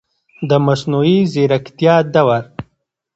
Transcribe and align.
د 0.49 0.51
مصنوعي 0.67 1.17
ځیرکتیا 1.33 1.95
دور 2.13 2.43